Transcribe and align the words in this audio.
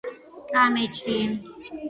კამეჩი 0.53 1.19